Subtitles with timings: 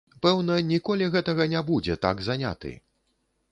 [0.25, 2.75] Пэўна, ніколі гэтага не будзе, так заняты.